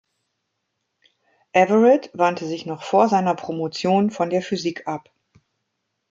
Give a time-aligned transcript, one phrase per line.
[1.53, 5.11] Everett wandte sich noch vor seiner Promotion von der Physik ab.